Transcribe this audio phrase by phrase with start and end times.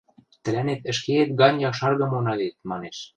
[0.43, 2.97] –Тӹлӓнет ӹшкеэт гань якшаргым мона вет,– манеш.